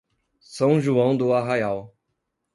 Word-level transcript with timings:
São 0.49 0.81
João 0.81 1.15
do 1.15 1.31
Arraial 1.31 1.95